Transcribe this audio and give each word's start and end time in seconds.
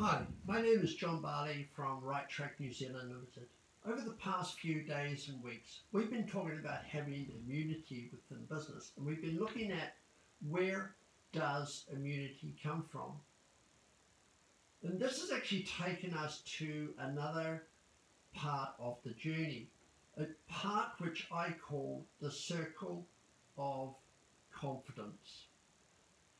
Hi, 0.00 0.24
my 0.46 0.62
name 0.62 0.78
is 0.80 0.94
John 0.94 1.20
Barley 1.20 1.66
from 1.74 2.04
Right 2.04 2.28
Track 2.28 2.60
New 2.60 2.72
Zealand 2.72 3.08
Limited. 3.08 3.48
Over 3.84 4.00
the 4.00 4.12
past 4.12 4.60
few 4.60 4.82
days 4.82 5.28
and 5.28 5.42
weeks, 5.42 5.80
we've 5.90 6.08
been 6.08 6.28
talking 6.28 6.60
about 6.60 6.84
having 6.84 7.26
immunity 7.36 8.08
within 8.12 8.44
business, 8.44 8.92
and 8.96 9.04
we've 9.04 9.20
been 9.20 9.40
looking 9.40 9.72
at 9.72 9.96
where 10.48 10.94
does 11.32 11.84
immunity 11.92 12.54
come 12.62 12.84
from. 12.92 13.10
And 14.84 15.00
this 15.00 15.20
has 15.20 15.32
actually 15.32 15.64
taken 15.64 16.14
us 16.14 16.42
to 16.58 16.90
another 17.00 17.64
part 18.36 18.74
of 18.78 18.98
the 19.04 19.14
journey, 19.14 19.66
a 20.16 20.26
part 20.48 20.90
which 20.98 21.26
I 21.32 21.56
call 21.60 22.06
the 22.20 22.30
circle 22.30 23.04
of 23.56 23.96
confidence. 24.52 25.46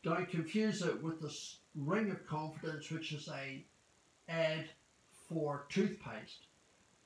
Don't 0.05 0.31
confuse 0.31 0.83
it 0.83 1.03
with 1.03 1.21
the 1.21 1.35
ring 1.79 2.11
of 2.11 2.27
confidence, 2.27 2.91
which 2.91 3.13
is 3.13 3.29
a 3.29 3.65
ad 4.29 4.69
for 5.29 5.67
toothpaste. 5.69 6.47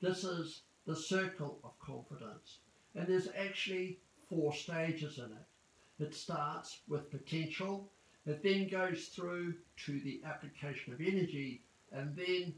This 0.01 0.23
is 0.23 0.61
the 0.85 0.95
circle 0.95 1.59
of 1.63 1.79
confidence. 1.79 2.59
And 2.95 3.07
there's 3.07 3.29
actually 3.37 3.99
four 4.29 4.53
stages 4.53 5.17
in 5.17 5.25
it. 5.25 6.03
It 6.03 6.13
starts 6.13 6.79
with 6.87 7.11
potential, 7.11 7.91
it 8.25 8.41
then 8.41 8.67
goes 8.67 9.07
through 9.07 9.55
to 9.85 9.99
the 9.99 10.21
application 10.25 10.93
of 10.93 11.01
energy, 11.01 11.63
and 11.91 12.15
then 12.15 12.53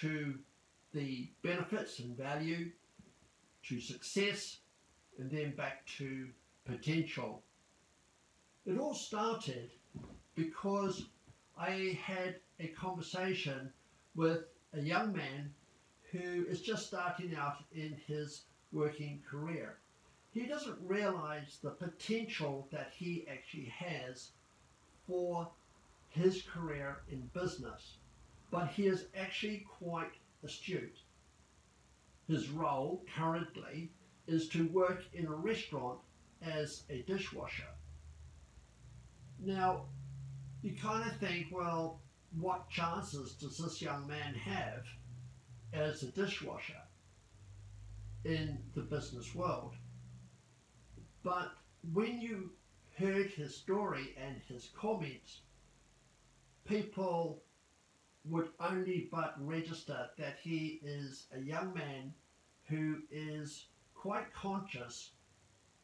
to 0.00 0.38
the 0.92 1.30
benefits 1.42 2.00
and 2.00 2.16
value, 2.16 2.70
to 3.64 3.80
success, 3.80 4.58
and 5.18 5.30
then 5.30 5.54
back 5.54 5.86
to 5.98 6.28
potential. 6.64 7.42
It 8.66 8.78
all 8.78 8.94
started 8.94 9.70
because 10.34 11.06
I 11.56 11.98
had 12.02 12.36
a 12.60 12.68
conversation 12.68 13.72
with 14.14 14.44
a 14.74 14.80
young 14.80 15.12
man 15.12 15.54
who 16.12 16.44
is 16.46 16.60
just 16.60 16.86
starting 16.86 17.34
out 17.34 17.64
in 17.72 17.96
his 18.06 18.42
working 18.72 19.22
career. 19.28 19.78
He 20.32 20.46
doesn't 20.46 20.78
realize 20.82 21.58
the 21.62 21.70
potential 21.70 22.68
that 22.70 22.92
he 22.94 23.26
actually 23.26 23.72
has 23.76 24.32
for 25.06 25.50
his 26.10 26.42
career 26.42 26.98
in 27.08 27.30
business, 27.32 27.96
but 28.50 28.68
he 28.68 28.86
is 28.86 29.06
actually 29.16 29.66
quite 29.78 30.12
astute. 30.44 30.98
His 32.28 32.50
role 32.50 33.02
currently 33.16 33.90
is 34.26 34.48
to 34.50 34.68
work 34.68 35.04
in 35.14 35.26
a 35.26 35.34
restaurant 35.34 36.00
as 36.42 36.82
a 36.90 37.02
dishwasher. 37.02 37.68
Now, 39.38 39.86
you 40.66 40.74
kind 40.82 41.08
of 41.08 41.16
think, 41.18 41.46
well, 41.52 42.00
what 42.40 42.68
chances 42.68 43.34
does 43.34 43.56
this 43.56 43.80
young 43.80 44.04
man 44.08 44.34
have 44.34 44.82
as 45.72 46.02
a 46.02 46.10
dishwasher 46.10 46.82
in 48.24 48.58
the 48.74 48.82
business 48.82 49.32
world? 49.32 49.74
But 51.22 51.52
when 51.92 52.20
you 52.20 52.50
heard 52.98 53.26
his 53.26 53.54
story 53.54 54.16
and 54.20 54.40
his 54.48 54.70
comments, 54.76 55.42
people 56.64 57.44
would 58.24 58.48
only 58.58 59.08
but 59.12 59.34
register 59.38 60.08
that 60.18 60.38
he 60.42 60.80
is 60.82 61.26
a 61.32 61.40
young 61.40 61.72
man 61.74 62.12
who 62.64 62.96
is 63.12 63.66
quite 63.94 64.34
conscious 64.34 65.10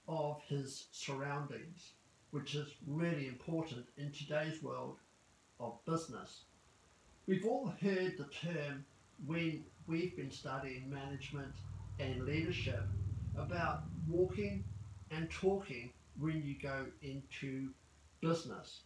of 0.09 0.43
his 0.49 0.89
surroundings 0.91 1.93
which 2.33 2.55
is 2.55 2.75
really 2.87 3.29
important 3.29 3.87
in 3.97 4.11
today's 4.11 4.63
world 4.63 4.97
of 5.61 5.79
business. 5.85 6.41
We've 7.27 7.45
all 7.45 7.73
heard 7.81 8.17
the 8.19 8.29
term 8.33 8.85
when 9.27 9.65
we've 9.87 10.17
been 10.17 10.31
studying 10.31 10.91
management 10.91 11.53
and 12.01 12.25
leadership 12.25 12.83
about 13.37 13.83
walking 14.09 14.65
and 15.11 15.31
talking 15.31 15.93
when 16.19 16.43
you 16.43 16.57
go 16.61 16.87
into 17.03 17.69
business. 18.21 18.81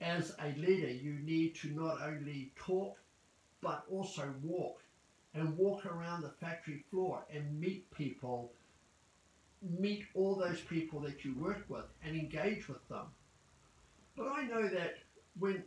As 0.00 0.34
a 0.40 0.48
leader, 0.58 0.90
you 0.90 1.14
need 1.20 1.54
to 1.56 1.68
not 1.68 2.02
only 2.02 2.52
talk 2.56 2.98
but 3.62 3.84
also 3.90 4.34
walk 4.42 4.82
and 5.34 5.56
walk 5.56 5.86
around 5.86 6.22
the 6.22 6.30
factory 6.40 6.84
floor 6.90 7.22
and 7.32 7.60
meet 7.60 7.90
people 7.92 8.52
meet 9.62 10.04
all 10.14 10.34
those 10.36 10.60
people 10.60 11.00
that 11.00 11.24
you 11.24 11.34
work 11.34 11.64
with 11.68 11.84
and 12.04 12.16
engage 12.16 12.68
with 12.68 12.86
them. 12.88 13.06
But 14.16 14.28
I 14.28 14.44
know 14.44 14.68
that 14.68 14.98
when 15.38 15.62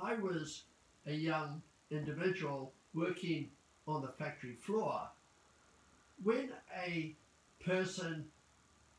I 0.00 0.14
was 0.14 0.64
a 1.06 1.12
young 1.12 1.62
individual 1.90 2.72
working 2.94 3.50
on 3.86 4.02
the 4.02 4.08
factory 4.08 4.54
floor, 4.54 5.08
when 6.22 6.50
a 6.84 7.14
person 7.64 8.26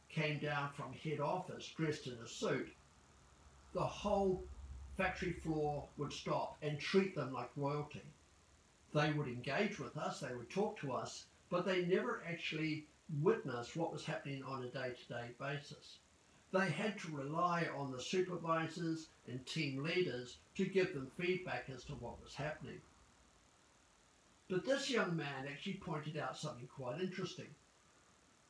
came 0.10 0.40
down 0.40 0.70
from 0.76 0.94
head 0.94 1.20
office 1.20 1.72
dressed 1.76 2.08
in 2.08 2.18
a 2.24 2.28
suit, 2.28 2.70
the 3.74 3.82
whole 3.82 4.44
factory 4.98 5.34
floor 5.34 5.88
would 5.98 6.12
stop 6.12 6.58
and 6.62 6.80
treat 6.80 7.16
them 7.16 7.32
like 7.32 7.50
royalty. 7.56 8.02
They 8.94 9.12
would 9.14 9.28
engage 9.28 9.80
with 9.80 9.96
us, 9.98 10.20
they 10.20 10.34
would 10.36 10.50
talk 10.50 10.80
to 10.80 10.92
us, 10.94 11.26
but 11.50 11.66
they 11.66 11.86
never 11.86 12.24
actually 12.28 12.86
witness 13.22 13.76
what 13.76 13.92
was 13.92 14.06
happening 14.06 14.44
on 14.44 14.64
a 14.64 14.68
day-to-day 14.68 15.32
basis. 15.40 15.98
They 16.52 16.70
had 16.70 16.98
to 17.00 17.16
rely 17.16 17.68
on 17.76 17.92
the 17.92 18.02
supervisors 18.02 19.08
and 19.28 19.46
team 19.46 19.84
leaders 19.84 20.38
to 20.56 20.66
give 20.66 20.94
them 20.94 21.12
feedback 21.18 21.70
as 21.74 21.84
to 21.86 21.94
what 21.94 22.22
was 22.24 22.34
happening. 22.34 22.82
But 24.50 24.66
this 24.66 24.90
young 24.90 25.16
man 25.16 25.48
actually 25.48 25.76
pointed 25.76 26.18
out 26.18 26.38
something 26.38 26.68
quite 26.68 27.02
interesting. 27.02 27.54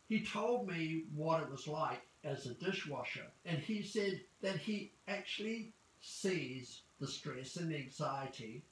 He 0.08 0.26
told 0.26 0.68
me 0.68 1.04
what 1.14 1.44
it 1.44 1.52
was 1.52 1.68
like 1.68 2.02
as 2.24 2.46
a 2.46 2.54
dishwasher, 2.54 3.28
and 3.46 3.60
he 3.60 3.84
said 3.84 4.22
that 4.42 4.58
he 4.58 4.92
actually 5.08 5.74
sees 6.02 6.82
the 7.00 7.08
stress 7.08 7.58
and 7.58 7.74
anxiety 7.74 8.64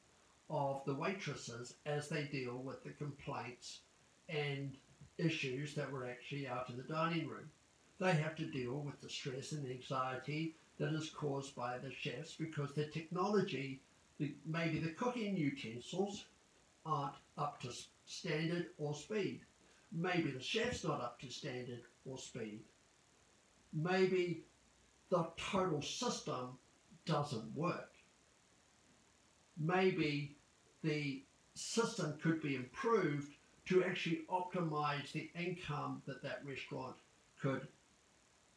of 0.50 0.84
the 0.86 0.96
waitresses 0.96 1.76
as 1.86 2.08
they 2.08 2.24
deal 2.24 2.58
with 2.58 2.84
the 2.84 2.92
complaints 2.92 3.82
and 4.30 4.78
issues 5.18 5.74
that 5.76 5.92
were 5.92 6.06
actually 6.06 6.48
out 6.48 6.70
in 6.70 6.78
the 6.78 6.84
dining 6.84 7.28
room. 7.28 7.50
They 8.00 8.14
have 8.14 8.36
to 8.36 8.46
deal 8.46 8.80
with 8.80 9.02
the 9.02 9.10
stress 9.10 9.52
and 9.52 9.66
the 9.66 9.72
anxiety 9.72 10.56
that 10.78 10.94
is 10.94 11.10
caused 11.10 11.56
by 11.56 11.80
the 11.80 11.92
chefs 11.92 12.36
because 12.36 12.74
the 12.74 12.86
technology, 12.86 13.82
the, 14.20 14.36
maybe 14.46 14.80
the 14.80 14.92
cooking 14.92 15.36
utensils 15.36 16.26
aren't 16.86 17.16
up 17.38 17.62
to 17.62 17.70
standard 18.06 18.68
or 18.78 18.94
speed. 18.94 19.42
Maybe 19.92 20.32
the 20.32 20.42
chef's 20.42 20.84
not 20.84 21.02
up 21.02 21.20
to 21.22 21.30
standard 21.30 21.82
or 22.06 22.18
speed. 22.18 22.62
Maybe 23.74 24.44
the 25.10 25.28
total 25.38 25.82
system 25.82 26.58
doesn't 27.06 27.56
work. 27.56 27.94
Maybe 29.58 30.36
the 30.84 31.24
system 31.56 32.18
could 32.22 32.42
be 32.42 32.56
improved 32.56 33.37
to 33.68 33.84
actually 33.84 34.22
optimize 34.30 35.12
the 35.12 35.30
income 35.40 36.02
that 36.06 36.24
that 36.24 36.42
restaurant 36.46 36.96
could 37.42 37.68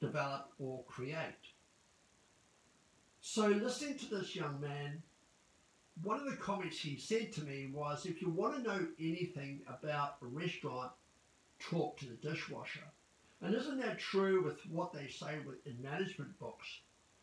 develop 0.01 0.51
or 0.59 0.83
create. 0.85 1.35
So 3.21 3.49
listening 3.49 3.99
to 3.99 4.11
this 4.11 4.35
young 4.35 4.61
man, 4.61 5.03
one 6.03 6.19
of 6.19 6.25
the 6.25 6.37
comments 6.37 6.79
he 6.79 6.97
said 6.97 7.33
to 7.33 7.43
me 7.43 7.71
was, 7.73 8.07
if 8.07 8.23
you 8.23 8.31
want 8.31 8.57
to 8.57 8.63
know 8.63 8.87
anything 8.99 9.61
about 9.69 10.17
a 10.23 10.27
restaurant, 10.27 10.93
talk 11.59 11.99
to 11.99 12.07
the 12.07 12.15
dishwasher. 12.15 12.81
And 13.43 13.55
isn't 13.55 13.81
that 13.81 13.99
true 13.99 14.43
with 14.43 14.59
what 14.71 14.93
they 14.93 15.09
say 15.09 15.37
in 15.67 15.83
management 15.83 16.39
books? 16.39 16.67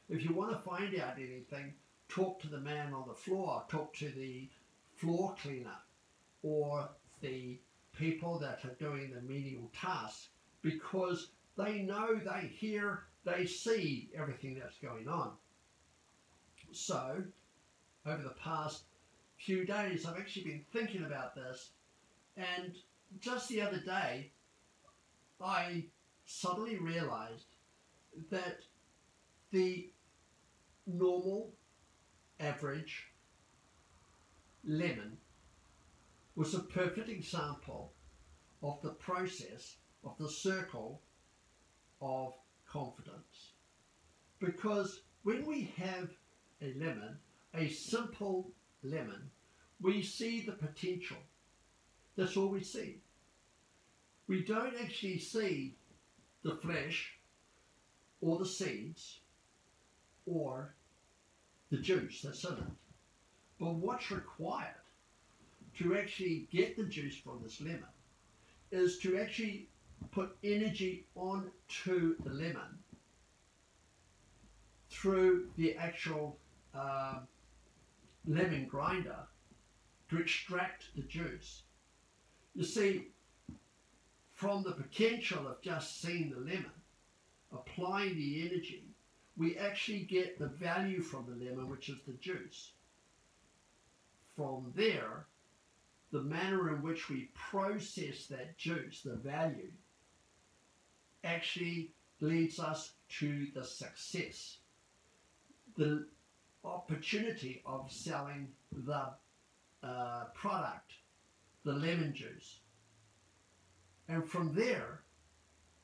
If 0.10 0.24
you 0.24 0.34
want 0.34 0.52
to 0.52 0.70
find 0.70 1.00
out 1.00 1.18
anything, 1.18 1.74
talk 2.10 2.42
to 2.42 2.48
the 2.48 2.60
man 2.60 2.94
on 2.94 3.08
the 3.08 3.14
floor, 3.14 3.64
talk 3.70 3.96
to 3.96 4.10
the 4.10 4.50
floor 4.96 5.36
cleaner 5.42 5.78
or 6.44 6.90
the 7.22 7.60
people 7.98 8.40
that 8.40 8.64
are 8.64 8.76
doing 8.76 9.12
the 9.12 9.22
menial 9.22 9.72
tasks 9.74 10.30
because 10.62 11.32
they 11.58 11.82
know, 11.82 12.16
they 12.16 12.48
hear, 12.48 13.04
they 13.26 13.46
see 13.46 14.10
everything 14.16 14.60
that's 14.60 14.78
going 14.78 15.08
on. 15.08 15.32
So, 16.72 17.24
over 18.06 18.22
the 18.22 18.36
past 18.42 18.84
few 19.38 19.66
days, 19.66 20.06
I've 20.06 20.18
actually 20.18 20.44
been 20.44 20.66
thinking 20.72 21.06
about 21.06 21.36
this, 21.36 21.72
and 22.36 22.76
just 23.20 23.50
the 23.50 23.62
other 23.62 23.80
day, 23.80 24.32
I 25.42 25.86
suddenly 26.26 26.78
realized 26.78 27.46
that 28.30 28.60
the 29.52 29.90
normal, 30.86 31.54
average 32.40 33.08
lemon 34.64 35.18
was 36.38 36.54
a 36.54 36.60
perfect 36.60 37.10
example 37.10 37.92
of 38.62 38.80
the 38.84 38.92
process 38.92 39.78
of 40.04 40.16
the 40.20 40.30
circle 40.30 41.02
of 42.00 42.34
confidence. 42.72 43.54
Because 44.40 45.02
when 45.24 45.48
we 45.48 45.74
have 45.78 46.12
a 46.62 46.76
lemon, 46.76 47.18
a 47.56 47.68
simple 47.70 48.52
lemon, 48.84 49.32
we 49.82 50.04
see 50.04 50.42
the 50.42 50.52
potential. 50.52 51.18
That's 52.16 52.38
all 52.38 52.50
we 52.50 52.64
see. 52.64 53.02
We 54.28 54.44
don't 54.44 54.76
actually 54.80 55.18
see 55.18 55.76
the 56.44 56.56
flesh 56.58 57.14
or 58.22 58.38
the 58.38 58.46
seeds 58.46 59.22
or 60.28 60.76
the 61.72 61.78
juice 61.78 62.22
that's 62.22 62.44
in 62.44 62.54
it. 62.54 62.64
But 63.60 63.74
what's 63.74 64.12
required 64.12 64.76
to 65.78 65.98
actually 65.98 66.48
get 66.52 66.76
the 66.76 66.84
juice 66.84 67.16
from 67.16 67.40
this 67.44 67.62
lemon 67.62 67.84
is 68.72 68.98
to 69.00 69.18
actually 69.18 69.68
put 70.12 70.36
energy 70.44 71.06
onto 71.16 72.16
the 72.24 72.30
lemon 72.30 72.78
through 74.90 75.48
the 75.58 75.76
actual 75.76 76.38
uh, 76.76 77.20
lemon 78.26 78.66
grinder 78.66 79.18
to 80.10 80.18
extract 80.20 80.86
the 80.96 81.04
juice. 81.04 81.64
You 82.56 82.64
see, 82.64 83.08
from 84.34 84.64
the 84.64 84.72
potential 84.72 85.48
of 85.48 85.62
just 85.62 86.02
seeing 86.02 86.30
the 86.30 86.40
lemon, 86.40 86.72
applying 87.52 88.16
the 88.16 88.48
energy, 88.50 88.84
we 89.38 89.58
actually 89.58 90.00
get 90.00 90.40
the 90.40 90.48
value 90.48 91.02
from 91.02 91.26
the 91.28 91.46
lemon, 91.46 91.70
which 91.70 91.90
is 91.90 91.98
the 92.08 92.14
juice. 92.14 92.72
From 94.36 94.72
there, 94.76 95.26
the 96.12 96.22
manner 96.22 96.74
in 96.74 96.82
which 96.82 97.10
we 97.10 97.30
process 97.34 98.28
that 98.28 98.58
juice, 98.58 99.02
the 99.02 99.16
value, 99.16 99.72
actually 101.24 101.92
leads 102.22 102.60
us 102.60 102.94
to 103.20 103.48
the 103.54 103.64
success, 103.64 104.58
the 105.76 106.06
opportunity 106.64 107.62
of 107.66 107.92
selling 107.92 108.48
the 108.72 109.10
uh, 109.84 110.24
product, 110.34 110.94
the 111.64 111.74
lemon 111.74 112.14
juice. 112.14 112.60
And 114.08 114.28
from 114.28 114.54
there, 114.54 115.02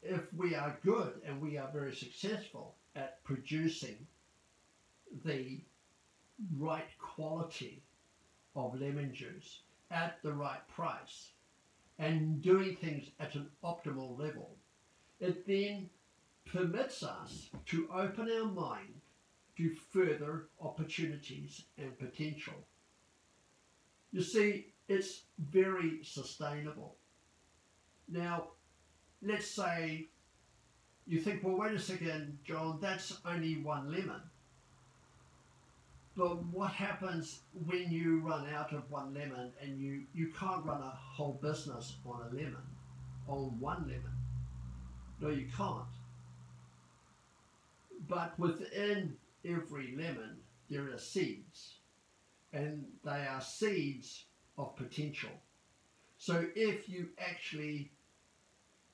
if 0.02 0.34
we 0.34 0.56
are 0.56 0.78
good 0.84 1.22
and 1.26 1.42
we 1.42 1.58
are 1.58 1.70
very 1.72 1.94
successful 1.94 2.76
at 2.96 3.24
producing 3.24 4.08
the 5.26 5.62
right 6.58 6.90
quality 6.98 7.84
of 8.56 8.80
lemon 8.80 9.14
juice 9.14 9.62
at 9.92 10.22
the 10.24 10.34
right 10.34 10.68
price 10.68 11.32
and 12.00 12.42
doing 12.42 12.76
things 12.76 13.10
at 13.20 13.36
an 13.36 13.48
optimal 13.64 14.18
level, 14.20 14.58
it 15.20 15.46
then 15.46 15.90
permits 16.46 17.04
us 17.04 17.50
to 17.66 17.88
open 17.94 18.30
our 18.30 18.46
mind 18.46 19.02
to 19.58 19.76
further 19.92 20.48
opportunities 20.60 21.64
and 21.78 21.98
potential. 21.98 22.68
You 24.12 24.22
see, 24.22 24.74
it's 24.88 25.24
very 25.38 26.00
sustainable. 26.04 26.96
Now, 28.10 28.50
let's 29.22 29.48
say 29.48 30.08
you 31.06 31.20
think, 31.20 31.44
well, 31.44 31.58
wait 31.58 31.74
a 31.74 31.80
second, 31.80 32.40
John, 32.44 32.80
that's 32.82 33.18
only 33.26 33.62
one 33.62 33.92
lemon. 33.92 34.22
But 36.16 36.44
what 36.46 36.72
happens 36.72 37.40
when 37.66 37.92
you 37.92 38.20
run 38.20 38.48
out 38.54 38.72
of 38.72 38.90
one 38.92 39.14
lemon 39.14 39.52
and 39.62 39.80
you, 39.80 40.04
you 40.14 40.32
can't 40.40 40.64
run 40.64 40.82
a 40.82 40.94
whole 40.96 41.40
business 41.42 41.96
on 42.06 42.22
a 42.22 42.36
lemon, 42.36 42.62
on 43.28 43.60
one 43.60 43.84
lemon? 43.88 44.14
No, 45.20 45.30
you 45.30 45.48
can't. 45.56 45.86
But 48.08 48.38
within 48.38 49.16
every 49.44 49.96
lemon, 49.98 50.38
there 50.70 50.94
are 50.94 51.00
seeds, 51.00 51.76
and 52.52 52.86
they 53.04 53.26
are 53.26 53.42
seeds 53.42 54.26
of 54.58 54.76
potential. 54.76 55.32
So 56.18 56.46
if 56.56 56.88
you 56.88 57.10
actually 57.18 57.92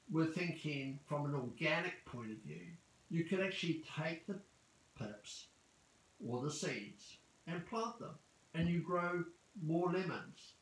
were 0.09 0.25
thinking 0.25 0.99
from 1.05 1.25
an 1.25 1.35
organic 1.35 2.05
point 2.05 2.31
of 2.31 2.37
view, 2.45 2.67
you 3.09 3.25
could 3.25 3.41
actually 3.41 3.83
take 3.99 4.25
the 4.25 4.39
pips 4.97 5.47
or 6.25 6.41
the 6.41 6.51
seeds 6.51 7.17
and 7.47 7.65
plant 7.65 7.99
them, 7.99 8.15
and 8.53 8.67
you 8.67 8.81
grow 8.81 9.23
more 9.61 9.91
lemons, 9.91 10.53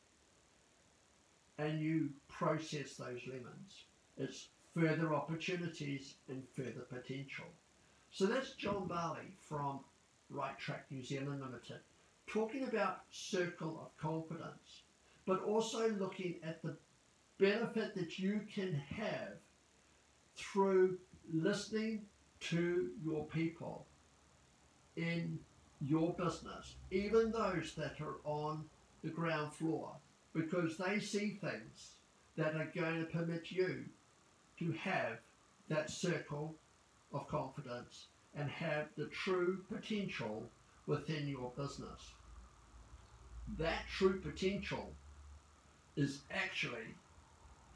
and 1.58 1.82
you 1.82 2.10
process 2.28 2.96
those 2.96 3.22
lemons. 3.28 3.86
It's 4.18 4.50
further 4.74 5.14
opportunities 5.14 6.16
and 6.30 6.44
further 6.56 6.86
potential. 6.90 7.46
So 8.12 8.26
that's 8.26 8.54
John 8.54 8.88
Barley 8.88 9.34
from 9.40 9.80
Right 10.30 10.58
Track 10.58 10.86
New 10.90 11.04
Zealand 11.04 11.42
Limited, 11.42 11.80
talking 12.28 12.64
about 12.64 13.02
circle 13.12 13.80
of 13.82 13.98
confidence, 13.98 14.84
but 15.26 15.44
also 15.44 15.90
looking 15.92 16.36
at 16.44 16.62
the 16.62 16.78
benefit 17.38 17.96
that 17.96 18.18
you 18.18 18.42
can 18.54 18.74
have 18.74 19.38
through 20.36 20.98
listening 21.34 22.06
to 22.40 22.90
your 23.04 23.26
people 23.26 23.86
in 24.98 25.40
your 25.80 26.14
business, 26.14 26.76
even 26.92 27.32
those 27.32 27.74
that 27.78 28.02
are 28.02 28.18
on 28.24 28.66
the 29.04 29.10
ground 29.10 29.54
floor, 29.54 29.96
because 30.34 30.78
they 30.78 31.00
see 31.00 31.40
things 31.40 31.92
that 32.36 32.56
are 32.56 32.72
going 32.76 33.00
to 33.00 33.06
permit 33.06 33.52
you 33.52 33.86
to 34.60 34.72
have 34.74 35.20
that 35.70 35.90
circle 35.90 36.56
of 37.14 37.28
confidence 37.28 38.08
and 38.36 38.50
have 38.50 38.88
the 38.98 39.08
true 39.08 39.64
potential 39.72 40.50
within 40.88 41.28
your 41.28 41.52
business. 41.58 42.12
That 43.58 43.84
true 43.98 44.20
potential 44.20 44.94
is 45.96 46.22
actually 46.32 46.96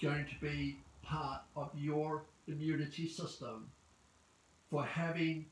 going 0.02 0.26
to 0.26 0.46
be 0.46 0.78
part 1.04 1.42
of 1.56 1.70
your 1.76 2.24
immunity 2.48 3.08
system 3.08 3.70
for 4.70 4.84
having 4.86 5.46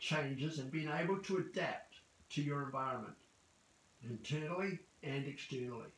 changes 0.00 0.58
and 0.58 0.70
being 0.70 0.90
able 0.90 1.18
to 1.18 1.38
adapt 1.38 1.96
to 2.30 2.42
your 2.42 2.62
environment 2.62 3.14
internally 4.08 4.78
and 5.02 5.26
externally. 5.26 5.88